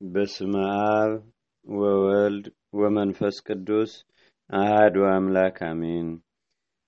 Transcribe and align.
በስመ 0.00 0.52
አብ 0.92 1.12
ወወልድ 1.66 2.44
ወመንፈስ 2.74 3.36
ቅዱስ 3.46 3.92
አህዱ 4.50 4.96
አምላክ 5.08 5.58
አሜን። 5.66 6.08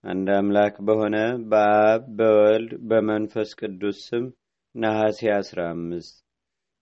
አንድ 0.04 0.29
አምላክ 0.37 0.77
በሆነ 0.87 1.17
በአብ 1.51 2.04
በወልድ 2.19 2.72
በመንፈስ 2.90 3.51
ቅዱስ 3.61 3.98
ስም 4.06 4.25
ነሐሴ 4.75 5.21
አስራ 5.37 5.61
አምስት 5.72 6.14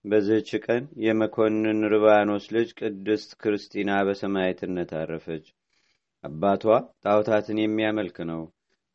በዚህች 0.05 0.51
ቀን 0.65 0.85
የመኮንን 1.05 1.81
ርባኖስ 1.93 2.47
ልጅ 2.55 2.71
ቅድስት 2.81 3.31
ክርስቲና 3.41 3.99
በሰማዕትነት 4.07 4.93
አረፈች። 5.01 5.45
አባቷ 6.23 6.63
ጣዖታትን 7.05 7.61
የሚያመልክ 7.61 8.17
ነው። 8.31 8.41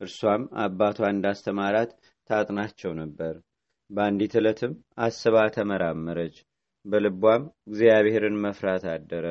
እርሷም 0.01 0.43
አባቷ 0.63 0.99
እንዳስተማራት 1.13 1.93
ታጥናቸው 2.29 2.93
ነበር። 3.01 3.33
በአንዲት 3.89 4.35
ዕለትም 4.35 4.73
አስባ 5.03 5.47
ተመራመረች። 5.55 6.37
በልቧም 6.87 7.43
እግዚአብሔርን 7.67 8.35
መፍራት 8.43 8.83
አደረ። 8.93 9.25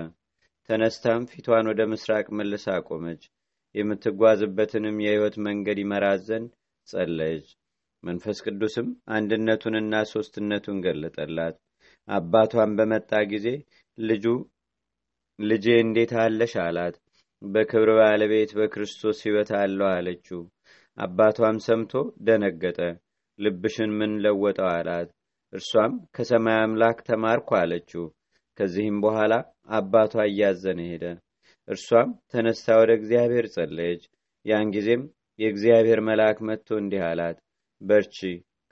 ተነስታም 0.69 1.23
ፊቷን 1.31 1.69
ወደ 1.71 1.83
ምስራቅ 1.91 2.27
መልሳ 2.39 2.67
ቆመች። 2.89 3.23
የምትጓዝበትንም 3.75 4.97
የሕይወት 5.05 5.37
መንገድ 5.47 5.79
ይመራት 5.83 6.21
ዘንድ 6.29 6.51
ጸለየች። 6.89 7.49
መንፈስ 8.03 8.39
ቅዱስም 8.47 8.89
አንድነቱንና 9.17 9.95
ሦስትነቱን 10.13 10.79
ገለጠላት። 10.85 11.57
አባቷን 12.09 12.73
በመጣ 12.79 13.21
ጊዜ 13.33 13.47
ልጁ 13.99 14.25
ልጄ 15.39 15.67
እንዴት 15.85 16.13
አለሽ 16.23 16.53
አላት። 16.65 16.95
በክብር 17.43 17.91
ባለቤት 17.99 18.51
በክርስቶስ 18.59 19.19
ሕይወት 19.25 19.51
አለው 19.59 19.89
አለችው። 19.93 20.41
አባቷም 20.99 21.59
ሰምቶ 21.67 21.93
ደነገጠ። 22.27 22.79
ልብሽን 23.39 23.91
ምን 23.99 24.13
ለወጠው 24.25 24.69
አላት። 24.73 25.09
እርሷም 25.57 25.93
ከሰማይ 26.15 26.59
አምላክ 26.63 26.99
ተማርኩ 27.07 27.49
አለችው። 27.59 28.05
ከዚህም 28.59 28.97
በኋላ 29.05 29.33
አባቷ 29.73 30.15
እያዘነ 30.27 30.81
ሄደ። 30.91 31.05
እርሷም 31.69 32.11
ተነስታ 32.33 32.77
ወደ 32.81 32.91
እግዚአብሔር 32.99 33.47
ጸለየች። 33.55 34.03
ያን 34.47 34.69
ጊዜም 34.75 35.03
የእግዚአብሔር 35.39 36.01
መልአክ 36.09 36.39
መጥቶ 36.49 36.69
እንዲህ 36.81 37.03
አላት፣ 37.09 37.39
በርቺ፣ 37.83 38.17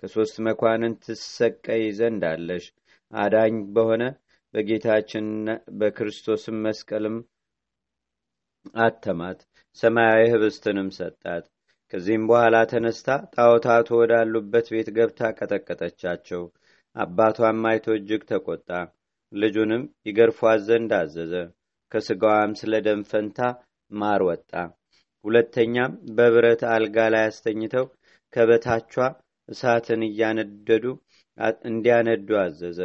ከሦስት 0.02 0.36
መኳንንት 0.46 1.00
ትሰቀይ 1.06 1.84
ዘንድ 1.98 2.22
አለሽ። 2.30 2.66
አዳኝ 3.12 3.56
በሆነ 3.74 4.02
በጌታችን 4.54 5.26
በክርስቶስም 5.78 6.58
መስቀልም 6.66 7.16
አተማት፣ 8.82 9.40
ሰማያዊ 9.78 10.22
ህብስትንም 10.34 10.88
ሰጣት። 10.98 11.44
ከዚህም 11.92 12.24
በኋላ 12.28 12.56
ተነስታ 12.70 13.08
ጣዖታቱ 13.34 13.88
ወዳሉበት 13.98 14.66
ቤት 14.72 14.88
ገብታ 14.96 15.20
ቀጠቀጠቻቸው። 15.38 16.42
አባቷም 16.96 17.60
አይቶ 17.70 17.86
እጅግ 17.96 18.22
ተቆጣ። 18.30 18.68
ልጁንም 19.32 19.82
ይገርፏት 20.06 20.60
ዘንድ 20.66 20.90
አዘዘ። 20.98 21.32
ከስጋዋም 21.92 22.52
ስለ 22.60 22.74
ደም 22.86 23.00
ፈንታ 23.10 23.38
ማር 23.90 24.22
ወጣ። 24.28 24.52
ሁለተኛም 25.24 25.92
በብረት 26.16 26.62
አልጋ 26.72 26.96
ላይ 27.14 27.24
አስተኝተው 27.28 27.86
ከበታቿ 28.32 28.92
እሳትን 29.48 30.02
እያነደዱ 30.08 30.84
እንዲያነዱ 31.68 32.28
አዘዘ። 32.42 32.78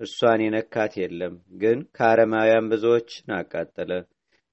እርሷን 0.00 0.40
የነካት 0.44 0.92
የለም፣ 1.00 1.34
ግን 1.60 1.78
ከአረማውያን 1.96 2.70
ብዙዎችን 2.72 3.34
አቃጠለ። 3.36 3.90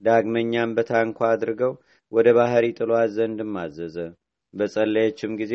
ዳግመኛም 0.02 0.74
በታንኳ 0.76 1.18
አድርገው 1.30 1.72
ወደ 2.12 2.28
ባህር 2.38 2.64
ይጥሏት 2.68 3.10
ዘንድም 3.16 3.54
አዘዘ። 3.62 3.96
በጸለየችም 4.54 5.32
ጊዜ 5.40 5.54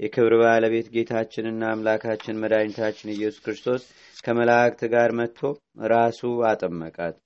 የክብር 0.00 0.34
ባለቤት 0.40 0.88
ጌታችንና 0.94 1.62
አምላካችን 1.70 2.40
መድኃኒታችን 2.42 3.12
ኢየሱስ 3.14 3.40
ክርስቶስ 3.44 3.82
ከመላእክት 4.24 4.82
ጋር 4.92 5.10
መጥቶ 5.18 5.40
ራሱ 5.92 6.20
አጠመቃት። 6.48 7.16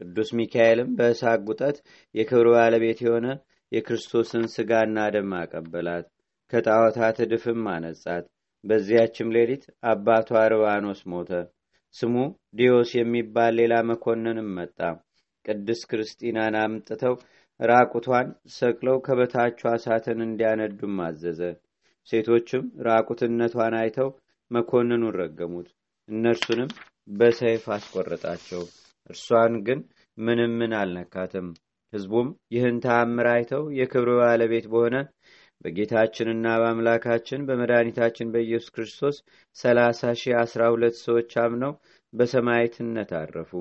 ቅዱስ 0.00 0.30
ሚካኤልም 0.38 0.90
በእሳት 0.98 1.40
ጉጠት 1.48 1.76
የክብር 2.14 2.48
ባለቤት 2.54 2.98
የሆነ 3.04 3.26
የክርስቶስን 3.72 4.44
ስጋና 4.52 4.98
ደም 5.14 5.32
አቀበላት። 5.40 6.06
ከጣዖታት 6.52 7.16
እድፍም 7.24 7.64
አነጻት። 7.72 8.26
በዚያችም 8.64 9.32
ሌሊት 9.36 9.64
አባቷ 9.90 10.40
ርባኖስ 10.52 11.00
ሞተ። 11.10 11.30
ስሙ 11.94 12.14
ዲዮስ 12.54 12.90
የሚባል 12.96 13.52
ሌላ 13.60 13.74
መኮንንም 13.90 14.48
መጣ። 14.56 14.78
ቅድስት 15.44 15.84
ክርስቲናን 15.90 16.56
አምጥተው 16.62 17.14
ራቁቷን 17.60 18.28
ሰቅለው 18.56 18.96
ከበታቿ 19.06 19.60
እሳትን 19.74 20.20
እንዲያነዱም 20.26 20.98
አዘዘ። 21.06 21.40
ሴቶችም 22.12 22.64
ራቁትነቷን 22.86 23.74
አይተው 23.80 24.10
መኮንኑን 24.50 25.14
ረገሙት። 25.18 25.68
እነርሱንም 26.08 26.70
በሰይፍ 27.12 27.64
አስቆረጣቸው። 27.74 28.62
እርሷን 29.10 29.54
ግን 29.66 29.80
ምንም 30.18 30.52
ምን 30.60 30.72
አልነካትም። 30.78 31.48
ሕዝቡም 31.92 32.28
ይህን 32.54 32.78
ተአምር 32.84 33.26
አይተው 33.32 33.62
የክብር 33.76 34.08
ባለቤት 34.20 34.66
በሆነ 34.72 34.96
በጌታችንና 35.64 36.46
በአምላካችን 36.60 37.46
በመድኃኒታችን 37.48 38.32
በኢየሱስ 38.34 38.72
ክርስቶስ 38.74 39.16
ሰላሳ 39.56 40.10
ሺህ 40.20 40.34
አስራ 40.42 40.62
ሁለት 40.74 40.96
ሰዎች 41.02 41.32
አምነው 41.44 41.72
በሰማዕትነት 42.12 43.10
አረፉ። 43.20 43.52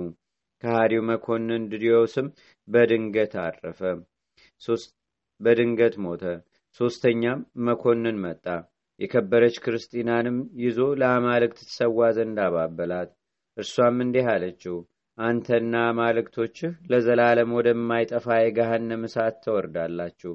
ከሃዲው 0.63 1.01
መኮንን 1.09 1.63
ድዲዮስም 1.71 2.27
በድንገት 2.67 3.33
አረፈ። 3.43 3.81
በድንገት 5.41 5.95
ሞተ። 6.03 6.23
ሶስተኛም 6.79 7.39
መኮንን 7.65 8.17
መጣ። 8.23 8.45
የከበረች 8.99 9.55
ክርስቲናንም 9.63 10.37
ይዞ 10.61 10.79
ለአማልክት 11.01 11.59
ትሰዋ 11.61 12.09
ዘንድ 12.17 12.37
አባበላት። 12.45 13.09
እርሷም 13.57 13.97
እንዲህ 14.05 14.27
አለችው፣ 14.33 14.75
አንተና 15.17 15.75
አማልክቶችህ 15.89 16.73
ለዘላለም 16.91 17.53
ወደማይጠፋ 17.57 18.25
የገሃነም 18.39 19.05
እሳት 19.07 19.37
ተወርዳላችሁ። 19.45 20.33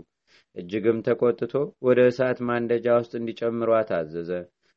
እጅግም 0.57 0.99
ተቆጥቶ 1.07 1.53
ወደ 1.87 2.01
እሳት 2.11 2.39
ማንደጃ 2.49 2.87
ውስጥ 2.99 3.13
እንዲጨምሯት 3.19 3.91
አዘዘ። 3.99 4.31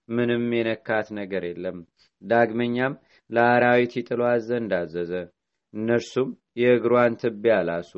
ምንም 0.09 0.43
የነካት 0.57 1.07
ነገር 1.19 1.43
የለም። 1.47 1.77
ዳግመኛም 2.21 2.93
ለአራዊት 3.29 3.93
ይጥሏት 3.99 4.41
ዘንድ 4.49 4.71
አዘዘ። 4.79 5.11
እነርሱም 5.73 6.29
የእግሯን 6.57 7.15
ትቢያ 7.21 7.55
ላሱ። 7.69 7.93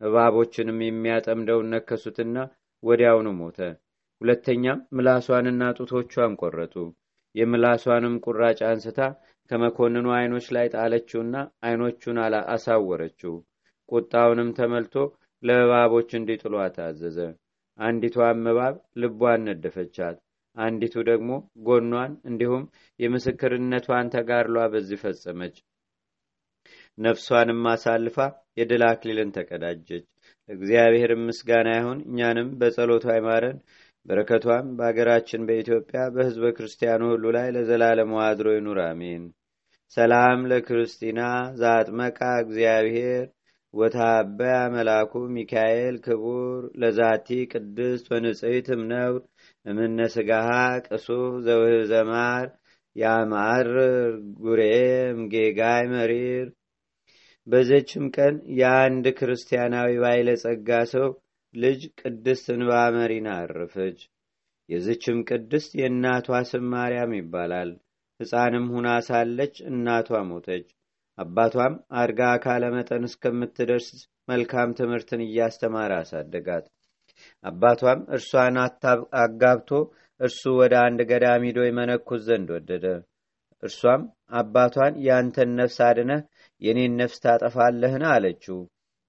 እባቦችንም 0.00 0.78
የሚያጠምደውን 0.84 1.70
ነከሱትና 1.74 2.36
ወዲያውኑ 2.82 3.28
ሞተ። 3.38 3.58
ሁለተኛም 4.20 4.84
ምላሷንና 4.96 5.62
ጡቶቿን 5.78 6.34
ቆረጡ። 6.40 6.74
የምላሷንም 7.34 8.14
ቁራጭ 8.24 8.58
አንስታ 8.68 9.00
ከመኮንኑ 9.50 10.06
አይኖች 10.16 10.46
ላይ 10.56 10.66
ጣለችውና 10.74 11.34
አይኖቹን 11.66 12.18
አሳወረችው። 12.52 13.34
ቁጣውንም 13.88 14.50
ተመልቶ 14.58 14.94
ለእባቦች 15.42 16.10
እንዲጥሏት 16.18 16.76
አዘዘ። 16.86 17.18
አንዲቷም 17.78 18.46
እባብ 18.50 18.74
ልቧን 19.00 19.42
ነደፈቻት። 19.48 20.16
አንዲቱ 20.56 20.94
ደግሞ 21.08 21.30
ጎኗን፣ 21.66 22.12
እንዲሁም 22.28 22.62
የምስክርነቷን 23.00 24.12
ተጋድሏ 24.14 24.58
በዚህ 24.72 24.98
ፈጸመች። 25.02 25.56
ነፍሷንም 26.98 27.60
አሳልፋ 27.72 28.16
የድል 28.58 28.82
አክሊልን 28.88 29.30
ተቀዳጀች። 29.36 30.06
እግዚአብሔር 30.48 31.12
ምስጋና 31.22 31.68
ይሁን። 31.76 31.98
እኛንም 32.08 32.48
በጸሎቷ 32.60 33.06
አይማረን፣ 33.14 33.58
በረከቷም 34.06 34.66
በአገራችን 34.78 35.46
በኢትዮጵያ 35.48 36.00
በሕዝበ 36.14 36.52
ክርስቲያኑ 36.56 37.02
ሁሉ 37.12 37.24
ላይ 37.36 37.48
ለዘላለሙ 37.56 38.12
አድሮ 38.26 38.48
ይኑር፣ 38.56 38.80
አሜን። 38.86 39.24
ሰላም 39.96 40.40
ለክርስቲና 40.50 41.20
ዛጥመቃ 41.60 42.20
እግዚአብሔር 42.44 43.24
ወታበያ 43.74 44.56
መላኩ 44.74 45.12
ሚካኤል 45.34 45.96
ክቡር 46.04 46.60
ለዛቲ 46.80 47.28
ቅድስት 47.52 48.06
ወንጽሕት 48.12 48.68
እምነውር 48.76 49.22
እምነ 49.66 49.98
ስጋሃ 50.14 50.50
ቅሱፍ 50.86 51.34
ዘውህብ 51.46 51.82
ዘማር 51.90 52.46
ያማር 52.96 53.68
ጉሬም 54.40 55.18
ጌጋይ 55.32 55.84
መሪር። 55.92 56.46
በዘችም 57.46 58.04
ቀን 58.16 58.34
የአንድ 58.58 59.06
ክርስቲያናዊ 59.18 59.90
ባለጸጋ 60.02 60.70
ሰው 60.92 61.08
ልጅ 61.54 61.80
ቅድስት 62.00 62.46
እንባ 62.54 62.70
መሪና 62.96 63.28
አረፈች። 63.40 63.98
የዝችም 64.68 65.18
ቅድስት 65.28 65.70
የእናቷ 65.80 66.38
ስም 66.50 66.64
ማርያም 66.72 67.12
ይባላል። 67.18 67.70
ሕፃንም 68.20 68.66
ሁና 68.72 68.88
ሳለች 69.08 69.56
እናቷ 69.70 70.18
ሞተች። 70.28 70.66
አባቷም 71.18 71.74
አድጋ 72.00 72.20
አካለ 72.32 72.64
መጠን 72.74 73.04
እስከምትደርስ 73.08 73.88
መልካም 74.28 74.70
ትምህርትን 74.78 75.20
እያስተማረ 75.26 75.92
አሳደጋት። 76.02 76.64
አባቷም 77.44 78.00
እርሷን 78.16 78.56
አጋብቶ 79.22 79.70
እርሱ 80.20 80.42
ወደ 80.60 80.74
አንድ 80.82 81.00
ገዳም 81.10 81.44
ሂዶ 81.48 81.60
ይመነኩስ 81.66 82.20
ዘንድ 82.28 82.48
ወደደ። 82.56 82.84
እርሷም 83.62 84.02
አባቷን 84.40 84.94
ያንተን 85.06 85.50
ነፍስ 85.58 85.78
አድነህ 85.86 86.22
የኔን 86.62 86.92
ነፍስ 87.00 87.18
ታጠፋለህን? 87.24 88.04
አለችው። 88.12 88.58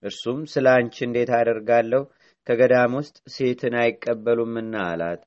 እርሱም 0.04 0.40
ስለ 0.54 0.68
አንቺ 0.78 0.96
እንዴት 1.06 1.32
አደርጋለሁ? 1.38 2.02
ከገዳም 2.48 2.94
ውስጥ 3.00 3.18
ሴትን 3.36 3.76
አይቀበሉምና 3.82 4.76
አላት። 4.92 5.22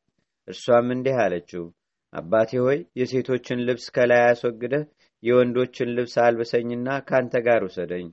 እርሷም 0.49 0.89
እንዲህ 0.95 1.17
አለችው፣ 1.25 1.65
አባቴ 2.13 2.51
ሆይ 2.63 2.79
የሴቶችን 3.01 3.65
ልብስ 3.67 3.87
ከላይ 3.97 4.23
አስወግደህ 4.29 4.85
የወንዶችን 5.23 5.95
ልብስ 5.97 6.15
አልብሰኝና 6.25 6.89
ካንተ 7.09 7.35
ጋር 7.47 7.63
ውሰደኝ 7.67 8.07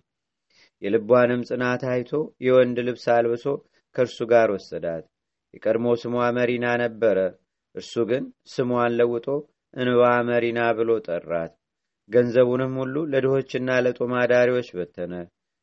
የልቧንም 0.82 1.42
ጽናት 1.50 1.84
አይቶ 1.92 2.12
የወንድ 2.46 2.78
ልብስ 2.88 3.06
አልብሶ 3.16 3.46
ከእርሱ 3.96 4.18
ጋር 4.32 4.50
ወሰዳት 4.56 5.06
የቀድሞ 5.54 5.94
ስሟ 6.02 6.10
መሪና 6.38 6.66
ነበረ 6.84 7.20
እርሱ 7.76 7.94
ግን 8.10 8.24
ስሟን 8.54 8.94
ለውጦ 9.00 9.28
እንባ 9.74 10.02
መሪና 10.30 10.60
ብሎ 10.78 10.92
ጠራት 11.08 11.54
ገንዘቡንም 12.10 12.74
ሁሉ 12.82 12.96
ለድሆችና 13.12 13.70
ለጦማዳሪዎች 13.86 14.70
በተነ። 14.78 15.14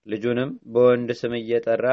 ልጁንም 0.06 0.50
በወንድ 0.72 1.10
ስም 1.20 1.34
እየጠራ 1.38 1.86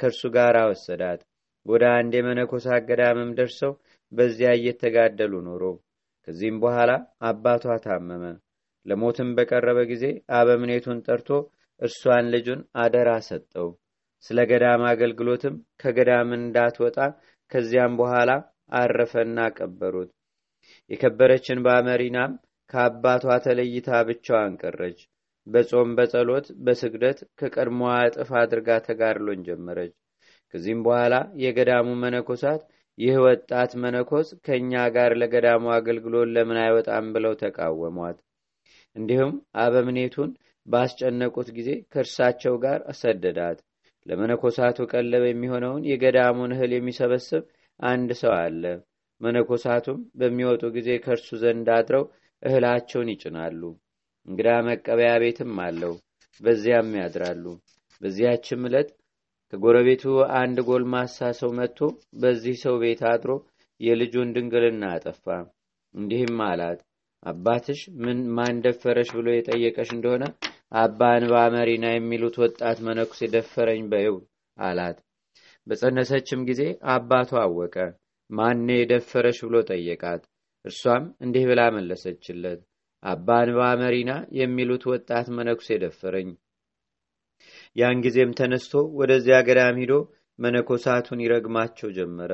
ከእርሱ 0.00 0.22
ጋር 0.34 0.56
ወሰዳት። 0.70 1.20
ወደ 1.66 1.84
አንድ 1.98 2.12
የመነኮስ 2.16 2.66
ገዳምም 2.88 3.30
ደርሰው 3.38 3.72
በዚያ 4.12 4.50
እየተጋደሉ 4.58 5.34
ኖሮ 5.46 5.62
ከዚህም 6.28 6.58
በኋላ 6.62 6.90
አባቷ 7.28 7.64
ታመመ። 7.84 8.24
ለሞትም 8.86 9.28
በቀረበ 9.36 9.78
ጊዜ 9.90 10.04
አበምኔቱን 10.38 10.98
ጠርቶ 11.06 11.28
እርሷን 11.80 12.26
ልጁን 12.34 12.60
አደራ 12.76 13.10
ሰጠው። 13.28 13.68
ስለ 14.24 14.40
ገዳም 14.50 14.82
አገልግሎትም 14.90 15.54
ከገዳም 15.82 16.30
እንዳትወጣ 16.38 16.98
ከዚያም 17.52 17.94
በኋላ 18.00 18.30
አረፈና 18.74 19.38
ቀበሩት። 19.56 20.10
የከበረችን 20.90 21.58
በአመሪናም 21.64 22.32
ከአባቷ 22.74 23.24
ተለይታ 23.42 23.88
ብቻዋን 24.06 24.54
ቀረች። 24.60 25.00
በጾም 25.46 25.90
በጸሎት 25.96 26.46
በስግደት 26.64 27.18
ከቀድሞዋ 27.38 27.92
እጥፍ 28.06 28.30
አድርጋ 28.40 28.68
ተጋድሎን 28.86 29.44
ጀመረች። 29.48 29.92
ከዚህም 30.54 30.80
በኋላ 30.86 31.14
የገዳሙ 31.42 31.88
መነኮሳት 32.02 32.62
ይህ 32.98 33.14
ወጣት 33.24 33.72
መነኮስ 33.82 34.28
ከእኛ 34.46 34.72
ጋር 34.96 35.12
ለገዳሙ 35.20 35.64
አገልግሎት 35.76 36.28
ለምን 36.34 36.58
አይወጣም 36.62 37.06
ብለው 37.14 37.32
ተቃወሟት። 37.40 38.18
እንዲሁም 38.96 39.32
አበምኔቱን 39.62 40.30
ባስጨነቁት 40.66 41.48
ጊዜ 41.56 41.70
ከእርሳቸው 41.92 42.56
ጋር 42.64 42.80
አሰደዳት 42.92 43.58
ለመነኮሳቱ 44.06 44.78
ቀለብ 44.92 45.24
የሚሆነውን 45.26 45.86
የገዳሙን 45.90 46.54
እህል 46.56 46.72
የሚሰበስብ 46.76 47.44
አንድ 47.80 48.10
ሰው 48.20 48.34
አለ። 48.40 48.64
መነኮሳቱም 49.20 49.98
በሚወጡ 50.20 50.64
ጊዜ 50.76 50.90
ከእርሱ 51.04 51.28
ዘንድ 51.42 51.68
አድረው 51.76 52.04
እህላቸውን 52.44 53.10
ይጭናሉ። 53.12 53.60
እንግዳ 54.28 54.48
መቀበያ 54.66 55.12
ቤትም 55.22 55.54
አለው 55.64 55.94
በዚያም 56.40 56.90
ያድራሉ። 56.98 57.44
በዚያችም 58.00 58.62
ዕለት 58.68 58.88
ከጎረቤቱ 59.52 60.04
አንድ 60.38 60.58
ጎልማሳ 60.68 61.28
ሰው 61.40 61.50
መጥቶ 61.58 61.80
በዚህ 62.20 62.56
ሰው 62.62 62.76
ቤት 62.82 63.02
አድሮ 63.10 63.32
የልጁን 63.80 64.32
ድንግልና 64.34 64.84
አጠፋ። 64.94 65.26
እንዲህም 65.94 66.38
አላት 66.46 66.80
አባትሽ 67.22 67.80
ምን 68.02 68.18
ማን 68.36 68.56
ደፈረሽ 68.64 69.10
ብሎ 69.16 69.28
የጠየቀሽ 69.32 69.90
እንደሆነ 69.94 70.24
አባ 70.76 71.00
እንባ 71.18 71.34
መሪና 71.54 71.86
የሚሉት 71.92 72.36
ወጣት 72.42 72.78
መነኩስ 72.86 73.20
የደፈረኝ 73.24 73.82
በይው 73.92 74.16
አላት። 74.56 74.96
በጸነሰችም 75.66 76.40
ጊዜ 76.48 76.62
አባቷ 76.94 77.30
አወቀ 77.42 77.76
ማኔ 78.30 78.66
የደፈረሽ 78.78 79.38
ብሎ 79.46 79.56
ጠየቃት 79.70 80.22
እርሷም 80.64 81.04
እንዲህ 81.24 81.44
ብላ 81.48 81.62
መለሰችለት 81.74 82.60
አባ 83.02 83.28
እንባ 83.46 83.60
መሪና 83.80 84.10
የሚሉት 84.36 84.84
ወጣት 84.90 85.26
መነኩስ 85.36 85.66
የደፈረኝ 85.72 86.28
ያን 87.76 88.02
ጊዜም 88.04 88.30
ተነስቶ 88.38 88.72
ወደዚያ 88.98 89.38
ገዳም 89.48 89.78
ሂዶ 89.80 89.94
መነኮሳቱን 90.38 91.22
ይረግማቸው 91.24 91.88
ጀመረ። 91.96 92.32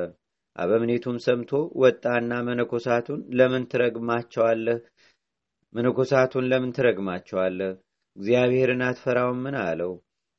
አበምኔቱም 0.56 1.16
ሰምቶ 1.24 1.50
ወጣና 1.82 2.32
መነኮሳቱን 2.48 3.20
ለምን 3.38 3.64
ትረግማቸዋለህ? 3.72 4.78
መነኮሳቱን 5.74 6.48
ለምን 6.50 6.72
ትረግማቸዋለህ? 6.76 7.72
እግዚአብሔርን 8.16 8.82
አትፈራውም 8.88 9.38
ምን 9.44 9.56
አለው። 9.62 9.92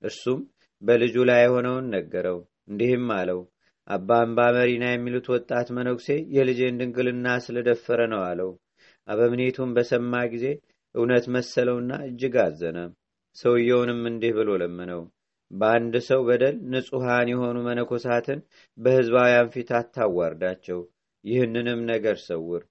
እርሱም 0.03 0.39
በልጁ 0.81 1.15
ላይ 1.29 1.41
የሆነውን 1.43 1.87
ነገረው 1.95 2.39
እንዲህም 2.67 3.07
አለው 3.17 3.39
አባ 3.91 4.09
አምባ 4.21 4.39
የሚሉት 4.87 5.27
ወጣት 5.33 5.67
መነኩሴ 5.75 6.07
የልጄን 6.35 6.77
ድንግልና 6.81 7.27
ስለደፈረ 7.45 8.01
ነው 8.11 8.21
አለው። 8.27 8.51
አበምኔቱም 9.07 9.69
በሰማ 9.77 10.13
ጊዜ 10.33 10.45
እውነት 10.95 11.25
መሰለውና 11.35 11.91
እጅግ 12.07 12.35
አዘነ። 12.43 12.77
ሰውየውንም 13.35 14.01
እንዲህ 14.09 14.31
ብሎ 14.37 14.49
ለመነው። 14.61 15.01
በአንድ 15.51 15.93
ሰው 16.07 16.21
በደል 16.27 16.55
ንጹሐን 16.73 17.29
የሆኑ 17.31 17.57
መነኮሳትን 17.67 18.39
በሕዝባውያን 18.77 19.51
ፊት 19.53 19.71
አታዋርዳቸው። 19.79 20.79
ይህንንም 21.25 21.81
ነገር 21.91 22.17
ሰውር። 22.27 22.61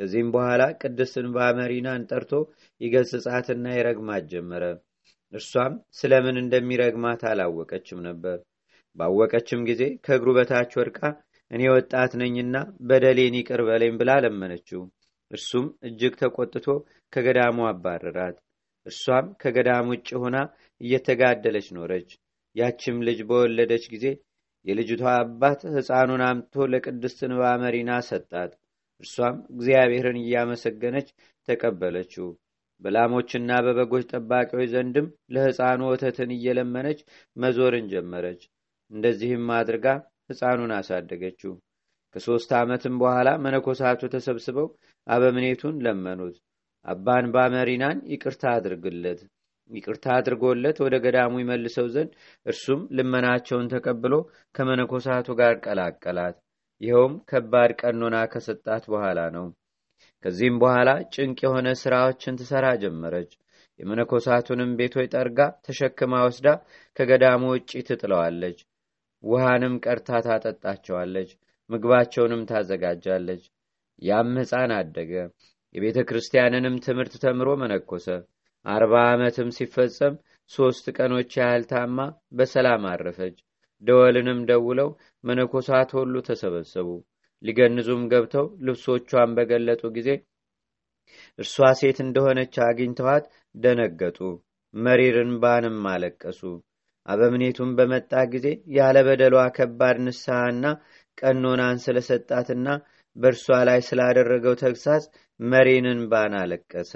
ከዚህም 0.00 0.32
በኋላ 0.34 0.62
ቅድስትን 0.80 1.28
ባመሪናን 1.34 2.06
ጠርቶ 2.10 2.32
ይገስጻትና 2.80 3.66
ይረግማት 3.76 4.24
ጀመረ። 4.32 4.64
እርሷም 5.32 5.74
ስለምን 5.98 6.36
እንደሚረግማት 6.42 7.22
አላወቀችም 7.30 8.00
ነበር 8.08 8.36
ባወቀችም 8.96 9.60
ጊዜ 9.68 9.82
ከእግሩ 10.04 10.28
በታች 10.36 10.72
ወድቃ 10.78 11.00
እኔ 11.50 11.62
ወጣት 11.72 12.12
ነኝና 12.20 12.56
በደሌን 12.88 13.34
ይቅር 13.38 13.60
በለኝ 13.66 13.92
ብላ 14.00 14.12
ለመነችው። 14.24 14.80
እርሱም 15.30 15.66
እጅግ 15.86 16.14
ተቆጥቶ 16.20 16.66
ከገዳሙ 17.12 17.58
አባረራት። 17.70 18.36
እርሷም 18.86 19.26
ከገዳም 19.42 19.88
ውጭ 19.92 20.08
ሆና 20.22 20.36
እየተጋደለች 20.80 21.68
ኖረች። 21.76 22.10
ያችም 22.56 22.96
ልጅ 23.06 23.18
በወለደች 23.28 23.84
ጊዜ 23.94 24.04
የልጅቷ 24.66 25.02
አባት 25.16 25.60
ሕፃኑን 25.74 26.22
አምጥቶ 26.28 26.64
ለቅድስት 26.72 27.20
ንባ 27.30 27.42
መሪና 27.62 27.90
ሰጣት። 28.08 28.52
እርሷም 29.02 29.36
እግዚአብሔርን 29.54 30.18
እያመሰገነች 30.22 31.08
ተቀበለችው። 31.48 32.28
በላሞችና 32.82 33.50
በበጎች 33.66 34.04
ጠባቂዎች 34.12 34.68
ዘንድም 34.72 35.06
ለሕፃኑ 35.34 35.80
ወተትን 35.90 36.30
እየለመነች 36.36 36.98
መዞርን 37.36 37.86
ጀመረች 37.92 38.42
እንደዚህም 38.90 39.46
አድርጋ 39.56 39.86
ሕፃኑን 40.30 40.72
አሳደገችው። 40.76 41.52
ከሦስት 42.14 42.50
ዓመትም 42.58 42.94
በኋላ 43.00 43.28
መነኮሳቱ 43.44 44.02
ተሰብስበው 44.12 44.68
አበምኔቱን 45.06 45.80
ለመኑት። 45.84 46.36
አባን 46.84 47.26
ባመሪናን 47.34 47.98
ይቅርታ 48.12 48.44
አድርግለት 48.56 49.20
ይቅርታ 49.70 50.06
አድርጎለት 50.16 50.76
ወደ 50.82 50.94
ገዳሙ 51.04 51.32
ይመልሰው 51.40 51.86
ዘንድ 51.94 52.10
እርሱም 52.46 52.80
ልመናቸውን 52.96 53.70
ተቀብሎ 53.72 54.14
ከመነኮሳቱ 54.54 55.28
ጋር 55.40 55.54
ቀላቀላት። 55.64 56.36
ይኸውም 56.80 57.14
ከባድ 57.30 57.70
ቀኖና 57.80 58.16
ከሰጣት 58.32 58.84
በኋላ 58.92 59.20
ነው። 59.36 59.46
ከዚህም 60.24 60.56
በኋላ 60.62 60.90
ጭንቅ 61.14 61.38
የሆነ 61.44 61.68
ሥራዎችን 61.82 62.38
ትሠራ 62.40 62.66
ጀመረች። 62.82 63.32
የመነኮሳቱንም 63.80 64.70
ቤቶች 64.78 65.08
ጠርጋ 65.14 65.38
ተሸክማ 65.66 66.22
ወስዳ 66.26 66.48
ከገዳሙ 66.96 67.42
ውጪ 67.52 67.70
ትጥለዋለች 67.88 68.58
ውሃንም 69.24 69.74
ቀርታ 69.84 70.18
ታጠጣቸዋለች 70.26 71.30
ምግባቸውንም 71.70 72.42
ታዘጋጃለች። 72.50 73.42
ያም 74.02 74.32
ሕፃን 74.40 74.72
አደገ 74.76 75.12
የቤተ 75.74 75.98
ክርስቲያንንም 76.08 76.74
ትምህርት 76.84 77.14
ተምሮ 77.22 77.48
መነኮሰ። 77.62 78.06
አርባ 78.66 78.94
ዓመትም 79.10 79.48
ሲፈጸም 79.56 80.14
ሦስት 80.50 80.86
ቀኖች 80.96 81.32
ያህል 81.38 81.64
ታማ 81.70 81.98
በሰላም 82.32 82.84
አረፈች። 82.92 83.36
ደወልንም 83.82 84.40
ደውለው 84.50 84.90
መነኮሳት 85.24 85.90
ሁሉ 85.98 86.14
ተሰበሰቡ። 86.28 86.88
ሊገንዙም 87.42 88.02
ገብተው 88.12 88.46
ልብሶቿን 88.66 89.34
በገለጡ 89.36 89.82
ጊዜ 89.96 90.08
እርሷ 91.38 91.56
ሴት 91.80 91.98
እንደሆነች 92.04 92.54
አግኝተዋት 92.66 93.24
ደነገጡ። 93.54 94.18
መሪርን 94.74 95.32
ባንም 95.42 95.84
አለቀሱ 95.92 96.40
አበምኔቱም 97.06 97.70
በመጣ 97.78 98.12
ጊዜ 98.32 98.46
ያለ 98.76 98.96
በደሏ 99.06 99.36
ከባድ 99.56 99.96
ንስሐና 100.06 100.64
ቀኖናን 101.18 101.76
ስለሰጣትና 101.84 102.68
በእርሷ 103.16 103.46
ላይ 103.68 103.80
ስላደረገው 103.86 104.54
ተግሳጽ 104.62 105.04
መሪንን 105.40 106.00
ባን 106.10 106.34
አለቀሰ። 106.40 106.92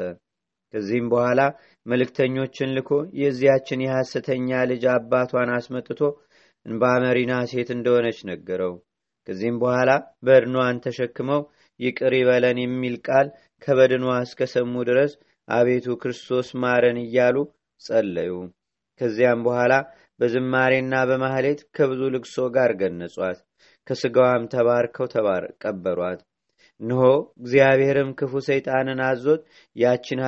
ከዚህም 0.75 1.07
በኋላ 1.13 1.41
መልእክተኞችን 1.87 2.75
ልኮ 2.77 2.91
የዚያችን 3.21 3.85
የሐሰተኛ 3.85 4.59
ልጅ 4.71 4.85
አባቷን 4.95 5.51
አስመጥቶ 5.57 6.01
እንባ 6.67 6.85
መሪና 7.05 7.33
ሴት 7.53 7.69
እንደሆነች 7.77 8.19
ነገረው። 8.31 8.75
ከዚህም 9.29 9.57
በኋላ 9.63 9.91
በድኗን 10.27 10.81
ተሸክመው 10.85 11.41
ይቅር 11.81 12.15
ይበለን 12.19 12.59
የሚል 12.63 12.97
ቃል 13.07 13.27
ከበድኗ 13.63 14.07
እስከሰሙ 14.21 14.75
ድረስ 14.89 15.13
አቤቱ 15.49 15.97
ክርስቶስ 16.03 16.49
ማረን 16.63 16.99
እያሉ 17.05 17.37
ጸለዩ። 17.81 18.33
ከዚያም 19.01 19.41
በኋላ 19.47 19.73
በዝማሬና 20.21 20.95
በማህሌት 21.09 21.61
ከብዙ 21.77 22.01
ልቅሶ 22.15 22.37
ጋር 22.57 22.73
ገነጿት። 22.81 23.39
ከስጋዋም 23.87 24.45
ተባርከው 24.53 25.07
ቀበሯት። 25.63 26.21
እንሆ 26.81 27.01
እግዚአብሔርም 27.41 28.11
ክፉ 28.19 28.33
ሰይጣንን 28.49 29.01
አዞት። 29.07 29.43
ያችን 29.77 30.21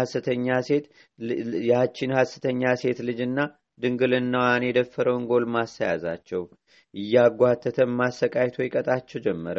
ሐሰተኛ 2.19 2.65
ሴት 2.83 2.99
ልጅና 3.09 3.39
ድንግልናዋን 3.81 4.67
የደፈረውን 4.67 5.25
ጎልማሳ 5.31 5.77
ያዛቸው። 5.87 6.43
እያጓተተም 6.95 7.93
ማሰቃይቶ 8.01 8.57
ይቀጣቸው 8.65 9.23
ጀመረ። 9.27 9.59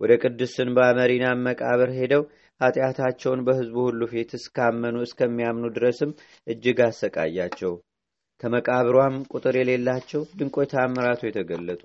ወደ 0.00 0.12
ቅድስት 0.22 0.56
መሪናም 0.98 1.44
መቃብር 1.46 1.90
ሄደው 1.98 2.22
ኃጢአታቸውን 2.60 3.40
በሕዝቡ 3.46 3.76
ሁሉ 3.86 4.02
ፊት 4.10 4.30
እስካመኑ 4.38 4.96
እስከሚያምኑ 5.06 5.66
ድረስም 5.76 6.10
እጅግ 6.46 6.80
አሰቃያቸው። 6.86 7.72
ከመቃብሯም 8.42 9.16
ቁጥር 9.32 9.56
የሌላቸው 9.58 10.22
ድንቆይ 10.38 10.66
ታምራቱ 10.72 11.20
የተገለጡ 11.26 11.82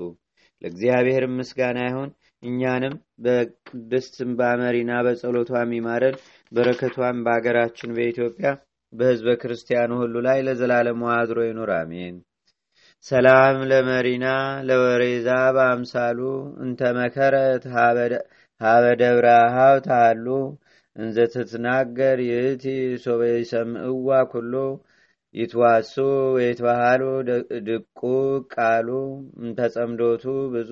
ለእግዚአብሔር 0.61 1.25
ምስጋና 1.33 1.79
ይሁን። 1.87 2.09
እኛንም 2.43 2.93
በቅድስት 3.25 4.15
እምባ 4.25 4.39
መሪና 4.61 4.91
በጸሎቷ 5.05 5.51
የሚማረን 5.61 6.15
በረከቷም 6.51 7.19
በአገራችን 7.25 7.93
በኢትዮጵያ 7.97 8.49
በሕዝበ 8.93 9.29
ክርስቲያኑ 9.41 9.91
ሁሉ 10.01 10.15
ላይ 10.27 10.39
ለዘላለሙ 10.47 11.01
አድሮ 11.15 11.39
ይኑር፣ 11.47 11.71
አሜን። 11.77 12.15
ሰላም 13.05 13.57
ለመሪና 13.71 14.25
ለወሬዛ 14.67 15.27
በአምሳሉ 15.55 16.19
እንተ 16.63 16.81
መከረት 16.97 17.63
ሀበ 18.61 18.85
ደብረ 19.01 19.27
ሃው 19.55 19.75
ታሉ 19.87 20.25
እንዘ 20.95 21.17
ትትናገር 21.33 22.19
ይእቲ 22.27 22.63
ሶበ 23.03 23.21
ይሰምዕዋ 23.35 24.19
ኩሉ 24.31 24.53
ይትዋሱ 25.37 25.93
ወይትባሃሉ 26.35 27.03
ድቁ 27.67 27.99
ቃሉ 28.53 28.89
እንተጸምዶቱ 29.41 30.23
ብዙ 30.53 30.71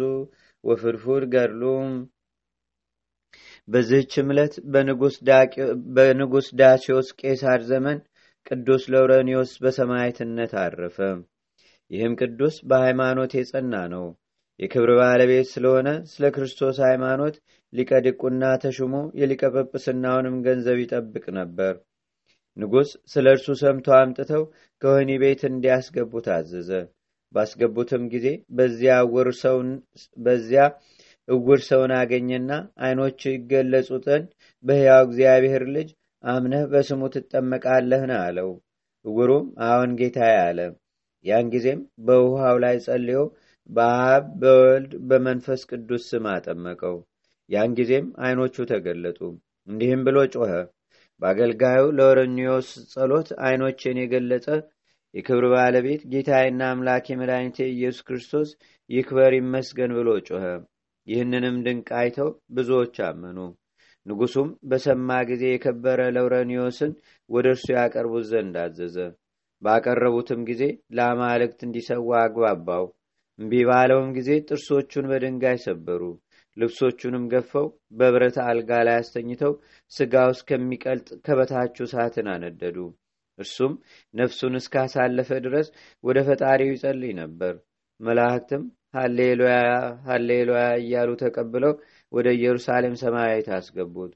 ወፍድፉድ 0.64 1.24
ገድሉ 1.34 1.64
በዚህች 3.68 4.14
ዕለት 4.24 4.54
በንጉሥ 5.96 6.48
ዳሲዮስ 6.60 7.08
ቄሳር 7.22 7.62
ዘመን 7.70 7.98
ቅዱስ 8.48 8.84
ለውረኒዮስ 8.94 9.52
በሰማዕትነት 9.64 10.52
አረፈ። 10.64 10.98
ይህም 11.92 12.14
ቅዱስ 12.20 12.56
በሃይማኖት 12.70 13.32
የጸና 13.38 13.76
ነው። 13.94 14.06
የክብር 14.60 14.92
ባለቤት 15.00 15.48
ስለሆነ 15.54 15.90
ስለ 16.12 16.26
ክርስቶስ 16.36 16.78
ሃይማኖት 16.86 17.36
ሊቀ 17.74 17.92
ድቁና 18.06 18.44
ተሹሞ 18.64 18.94
የሊቀ 19.20 19.44
ጵጵስናውንም 19.56 20.38
ገንዘብ 20.46 20.78
ይጠብቅ 20.84 21.26
ነበር። 21.40 21.74
ንጉሥ 22.58 22.90
ስለ 23.14 23.26
እርሱ 23.36 23.48
ሰምቶ 23.62 23.88
አምጥተው 23.98 24.44
ከወህኒ 24.82 25.12
ቤት 25.24 25.42
እንዲያስገቡ 25.50 26.12
ታዘዘ። 26.28 26.70
ባስገቡትም 27.34 28.04
ጊዜ 28.14 28.28
በዚያ 30.18 30.60
እውር 31.28 31.60
ሰውን 31.68 31.92
አገኘና 31.98 32.52
ዓይኖች 32.84 33.22
ይገለጹ 33.30 33.90
ዘንድ 34.06 34.28
በሕያው 34.64 35.02
እግዚአብሔር 35.08 35.64
ልጅ 35.76 35.90
አምነህ 36.24 36.64
በስሙ 36.72 37.02
ትጠመቃለህን? 37.16 38.12
አለው። 38.20 38.50
እውሩም 39.06 39.48
አዎን 39.66 39.92
ጌታዬ 40.00 40.36
አለ። 40.46 40.60
ያን 41.26 41.48
ጊዜም 41.54 41.80
በውሃው 42.06 42.58
ላይ 42.64 42.76
ጸልዮ 42.86 43.20
በአብ 43.70 44.26
በወልድ 44.42 44.92
በመንፈስ 45.10 45.62
ቅዱስ 45.70 46.04
ስም 46.10 46.26
አጠመቀው። 46.34 46.98
ያን 47.50 47.72
ጊዜም 47.78 48.08
ዓይኖቹ 48.24 48.56
ተገለጡ። 48.72 49.20
እንዲህም 49.68 50.02
ብሎ 50.08 50.18
ጮኸ። 50.36 50.52
በአገልጋዩ 51.22 51.84
ለወረኒዮስ 51.98 52.70
ጸሎት 52.94 53.30
ዓይኖቼን 53.46 54.00
የገለጸ 54.02 54.48
የክብር 55.14 55.46
ባለቤት 55.54 56.02
ጌታዬና 56.12 56.62
አምላኬ 56.72 57.16
መድኃኒቴ 57.20 57.58
ኢየሱስ 57.72 58.02
ክርስቶስ 58.08 58.50
ይክበር 58.90 59.34
ይመስገን 59.38 59.92
ብሎ 59.98 60.10
ጮኸ። 60.28 60.44
ይህንንም 61.08 61.58
ድንቅ 61.66 61.88
አይተው 62.00 62.30
ብዙዎች 62.56 62.96
አመኑ። 63.08 63.38
ንጉሡም 64.06 64.50
በሰማ 64.70 65.10
ጊዜ 65.30 65.44
የከበረ 65.52 66.02
ለውረኒዮስን 66.16 66.92
ወደ 67.30 67.46
እርሱ 67.54 67.66
ያቀርቡት 67.78 68.26
ዘንድ 68.32 68.56
አዘዘ። 68.64 68.98
ባቀረቡትም 69.62 70.42
ጊዜ 70.50 70.64
ለአማልክት 70.98 71.60
እንዲሰዋ 71.68 72.12
አግባባው። 72.24 72.86
እምቢ 73.40 73.54
ባለውም 73.70 74.10
ጊዜ 74.18 74.30
ጥርሶቹን 74.48 75.06
በድንጋይ 75.12 75.58
ሰበሩ። 75.66 76.02
ልብሶቹንም 76.58 77.24
ገፈው 77.32 77.66
በብረት 77.98 78.38
አልጋ 78.46 78.72
ላይ 78.88 78.98
አስተኝተው 79.00 79.54
ስጋው 79.92 80.30
እስከሚቀልጥ 80.36 81.10
ከበታቹ 81.26 81.78
እሳትን 81.88 82.28
አነደዱ። 82.34 82.78
እርሱም 83.40 83.74
ነፍሱን 84.14 84.54
እስካሳለፈ 84.60 85.30
ድረስ 85.46 85.68
ወደ 86.04 86.18
ፈጣሪው 86.28 86.74
ይጸልይ 86.74 87.14
ነበር። 87.22 87.54
መላእክትም 88.00 88.64
ሃሌሉያ 88.96 89.56
ሃሌሉያ 90.08 90.64
እያሉ 90.82 91.10
ተቀብለው 91.22 91.74
ወደ 92.12 92.28
ኢየሩሳሌም 92.38 92.96
ሰማያዊት 93.02 93.50
አስገቡት። 93.58 94.14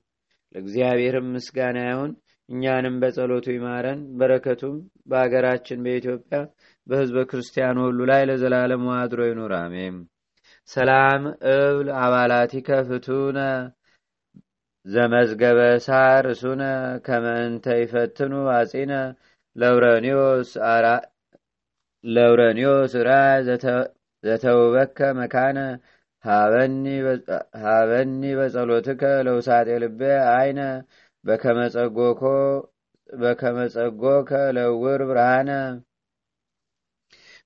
ለእግዚአብሔርም 0.55 1.27
ምስጋና 1.33 1.79
ይሁን። 1.89 2.11
እኛንም 2.49 2.95
በጸሎቱ 3.01 3.47
ይማረን። 3.55 3.99
በረከቱም 4.19 4.77
በአገራችን 5.05 5.83
በኢትዮጵያ 5.85 6.37
በሕዝበ 6.87 7.19
ክርስቲያኑ 7.31 7.77
ሁሉ 7.87 7.99
ላይ 8.11 8.21
ለዘላለሙ 8.29 8.85
አድሮ 8.97 9.21
ይኑር፣ 9.29 9.53
አሜን። 9.59 9.97
ሰላም 10.69 11.21
እብል 11.51 11.87
አባላቲከ 12.01 12.69
ፍቱነ 12.87 13.37
ዘመዝገበ 14.85 15.59
ሳር 15.85 16.25
እሱነ 16.33 16.61
ከመንተ 17.05 17.65
ይፈትኑ 17.81 18.33
አጺነ 18.55 18.91
ለውረኒዮስ 19.55 20.51
ራ 23.07 23.11
ዘተውበከ 24.23 24.99
መካነ 25.19 25.59
ሃበኒ 26.23 26.85
በጸሎትከ 28.39 29.03
ለውሳጤ 29.27 29.69
ልቤ 29.83 30.01
አይነ 30.33 30.59
በከመጸጎከ 33.09 34.31
ለውር 34.57 35.03
ብርሃነ 35.09 35.49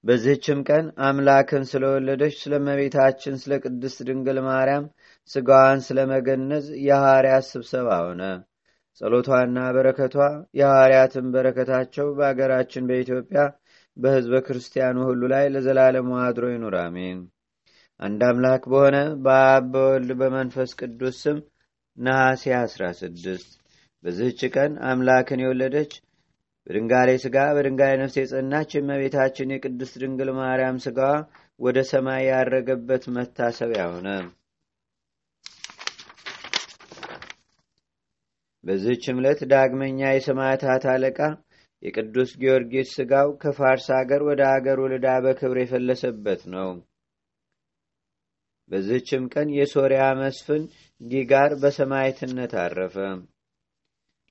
በዚህችም 0.03 0.59
ቀን 0.67 0.85
አምላክን 1.07 1.63
ስለወለደች 1.69 2.33
ስለ 2.41 2.53
እመቤታችን 2.59 3.35
ስለ 3.43 3.53
ቅድስት 3.63 3.99
ድንግል 4.07 4.39
ማርያም 4.47 4.85
ስጋዋን 5.29 5.79
ስለመገነዝ 5.85 6.65
የሐዋርያት 6.87 7.45
ስብሰባ 7.51 7.89
ሆነ። 8.03 8.21
ጸሎቷና 9.01 9.59
በረከቷ 9.75 10.15
የሐዋርያትን 10.59 11.27
በረከታቸው 11.35 12.07
በአገራችን 12.17 12.87
በኢትዮጵያ 12.89 13.43
በሕዝበ 13.97 14.35
ክርስቲያኑ 14.45 14.97
ሁሉ 15.09 15.23
ላይ 15.33 15.45
ለዘላለሙ 15.53 16.09
አድሮ 16.23 16.45
ይኑር፣ 16.53 16.75
አሜን። 16.83 17.19
አንድ 17.99 18.21
አምላክ 18.29 18.63
በሆነ 18.71 18.97
በአብ 19.25 19.65
በወልድ 19.73 20.11
በመንፈስ 20.21 20.71
ቅዱስ 20.79 21.17
ስም 21.23 21.37
ነሐሴ 21.97 22.43
16 22.59 23.49
በዚህች 24.03 24.41
ቀን 24.55 24.71
አምላክን 24.87 25.43
የወለደች 25.43 25.91
በድንጋሌ 26.67 27.09
ሥጋ 27.23 27.37
በድንጋሌ 27.55 27.93
ነፍስ 28.01 28.15
የጸናች 28.19 28.69
የእመቤታችን 28.75 29.53
የቅድስት 29.53 29.95
ድንግል 30.01 30.29
ማርያም 30.37 30.77
ሥጋዋ 30.83 31.11
ወደ 31.59 31.79
ሰማይ 31.89 32.23
ያረገበት 32.29 33.03
መታሰቢያ 33.15 33.83
ሆነ። 33.89 34.07
በዚህች 38.63 39.05
ዕለት 39.13 39.41
ዳግመኛ 39.51 39.99
የሰማዕታት 40.11 40.83
አለቃ 40.91 41.19
የቅዱስ 41.83 42.31
ጊዮርጊስ 42.41 42.91
ሥጋው 42.97 43.29
ከፋርስ 43.41 43.87
አገር 43.97 44.21
ወደ 44.27 44.41
አገሩ 44.51 44.79
ልዳ 44.91 45.07
በክብር 45.23 45.57
የፈለሰበት 45.61 46.41
ነው። 46.53 46.69
በዚህችም 48.71 49.23
ቀን 49.33 49.47
የሶርያ 49.57 50.03
መስፍን 50.19 50.63
ጊጋር 51.01 51.51
በሰማዕትነት 51.61 52.53
አረፈ። 52.61 52.95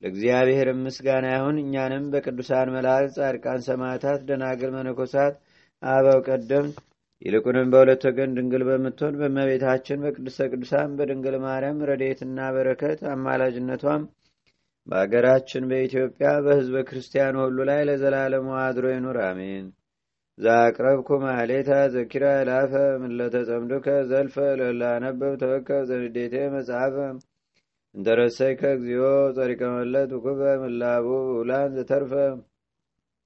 ለእግዚአብሔር 0.02 0.68
ምስጋና 0.78 1.26
ይሁን። 1.35 1.59
እኛንም 1.62 2.04
በቅዱሳን 2.12 2.73
መላእክት፣ 2.76 3.14
ጻድቃን፣ 3.18 3.61
ሰማዕታት፣ 3.66 4.21
ደናግል፣ 4.28 4.73
መነኮሳት፣ 4.76 5.35
አበው 5.82 6.18
ቀደምት 6.28 6.78
ይልቁንም 7.23 7.68
በሁለት 7.73 8.02
ወገን 8.09 8.30
ድንግል 8.37 8.62
በምትሆን 8.68 9.18
በእመቤታችን 9.21 10.02
በቅድስተ 10.04 10.49
ቅዱሳን 10.52 10.97
በድንግል 10.99 11.37
ማርያም 11.44 11.85
ረድኤትና 11.90 12.49
በረከት 12.54 13.00
አማላጅነቷም 13.12 14.02
በአገራችን 14.87 15.68
በኢትዮጵያ 15.71 16.28
በሕዝበ 16.44 16.78
ክርስቲያኑ 16.88 17.37
ሁሉ 17.44 17.59
ላይ 17.68 17.80
ለዘላለሙ 17.88 18.49
አድሮ 18.62 18.87
ይኑር፣ 18.92 19.18
አሜን። 19.26 19.66
ዛቅረብኩ 20.38 21.09
ማሌታ 21.23 21.71
ዘኪራ 21.94 22.26
ላፈ 22.49 22.73
ምለተጸምዱከ 23.02 23.87
ዘልፈ 24.11 24.37
ለላነበብ 24.61 25.35
ተወከብ 25.42 25.82
ዘንዴቴ 25.90 26.35
መጽሐፈ 26.54 26.97
እንተረሰይከ 27.94 28.62
እግዚኦ 28.76 29.04
ጸሪቀ 29.37 29.62
መለት 29.75 30.11
ውኩበ 30.16 30.40
ምላቡ 30.62 31.06
ውላን 31.38 31.70
ዘተርፈ። 31.76 32.12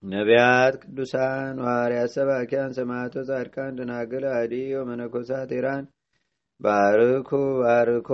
ነቢያት፣ 0.02 0.74
ቅዱሳን፣ 0.82 1.54
ሐዋርያት፣ 1.66 2.10
ሰባኪያን፣ 2.16 2.74
ሰማዕቶ፣ 2.78 3.14
ጻድቃን፣ 3.28 3.76
ደናግል፣ 3.78 4.24
አዲ 4.32 4.52
ወመነኮሳት 4.78 5.50
ኢራን 5.58 5.84
ባርኩ 6.60 7.30
ባርኮ 7.60 8.10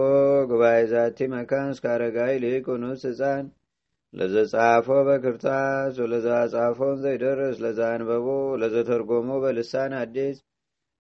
ጉባኤ 0.50 0.78
ዛቲ 0.92 1.18
መካን 1.34 1.68
እስከ 1.74 1.84
አረጋዊ 1.94 2.32
ሊቅ 2.44 2.66
ኑስ 2.82 3.02
ህፃን 3.10 3.44
ለዘጻፎ 4.14 4.88
በክርታስ 5.08 5.94
ወለዛ 6.02 6.28
ጻፎን 6.54 6.96
ዘይደርስ 7.04 7.56
ለዛ 7.64 7.80
አንበቦ 7.94 8.26
ለዘተርጎሞ 8.62 9.28
በልሳን 9.44 9.92
አዲስ 10.00 10.36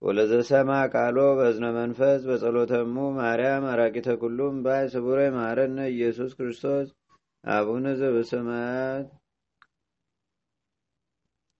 ወለዘሰማ 0.02 0.70
ቃሎ 0.92 1.18
በእዝነ 1.38 1.66
መንፈስ 1.76 2.20
በጸሎተሙ 2.28 2.94
ማርያም 3.18 3.64
አራቂተ 3.72 4.08
ኩሉም 4.22 4.54
ባይ 4.64 4.84
ስቡረ 4.94 5.20
ማረነ 5.36 5.78
ኢየሱስ 5.92 6.32
ክርስቶስ 6.38 6.88
አቡነ 7.44 7.84
ዘበሰማያት 8.00 9.06